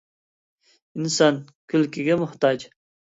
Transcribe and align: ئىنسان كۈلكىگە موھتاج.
ئىنسان 0.99 1.37
كۈلكىگە 1.75 2.17
موھتاج. 2.23 2.67